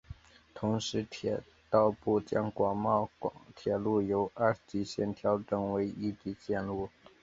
[0.55, 3.07] 同时铁道部将广茂
[3.55, 6.89] 铁路由二级线路调整为一级线路。